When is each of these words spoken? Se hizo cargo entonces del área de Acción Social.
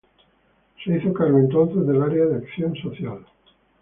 Se 0.83 0.97
hizo 0.97 1.13
cargo 1.13 1.37
entonces 1.37 1.85
del 1.85 2.01
área 2.01 2.25
de 2.25 2.37
Acción 2.37 2.73
Social. 2.77 3.23